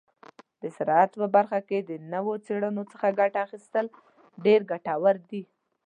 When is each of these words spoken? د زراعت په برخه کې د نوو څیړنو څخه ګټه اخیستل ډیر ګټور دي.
د 0.61 0.63
زراعت 0.75 1.11
په 1.21 1.27
برخه 1.35 1.59
کې 1.67 1.79
د 1.89 1.91
نوو 2.13 2.33
څیړنو 2.45 2.83
څخه 2.91 3.15
ګټه 3.19 3.37
اخیستل 3.47 3.85
ډیر 4.45 4.59
ګټور 4.71 5.15
دي. 5.29 5.41